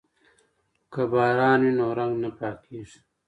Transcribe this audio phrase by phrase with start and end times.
[0.93, 2.99] که باران وي نو رنګ نه پاکیږي.